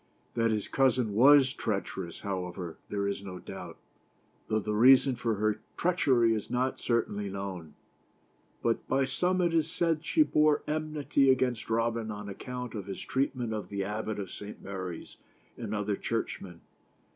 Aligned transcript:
That 0.33 0.49
his 0.49 0.67
cousin 0.67 1.13
was 1.13 1.53
treacherous, 1.53 2.21
however, 2.21 2.79
there 2.89 3.07
is 3.07 3.21
no 3.23 3.37
doubt, 3.37 3.77
though 4.47 4.57
the 4.57 4.73
rea 4.73 4.95
son 4.95 5.13
for 5.13 5.35
her 5.35 5.59
treachery 5.77 6.33
is 6.33 6.49
not 6.49 6.79
certainly 6.79 7.29
known. 7.29 7.75
By 8.87 9.05
some 9.05 9.41
it 9.41 9.53
is 9.53 9.71
said 9.71 9.97
that 9.99 10.05
she 10.07 10.23
bore 10.23 10.63
enmity 10.67 11.29
against 11.29 11.69
Robin 11.69 12.09
on 12.09 12.29
account 12.29 12.73
of 12.73 12.87
his 12.87 13.01
treatment 13.01 13.53
of 13.53 13.69
the 13.69 13.83
Abbot 13.83 14.17
of 14.17 14.31
St. 14.31 14.59
Mary's 14.63 15.17
and 15.55 15.75
other 15.75 15.95
church 15.95 16.41
men. 16.41 16.61